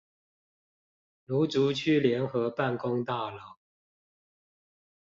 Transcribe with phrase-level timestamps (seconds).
[1.27, 3.39] 蘆竹區聯合辦公大樓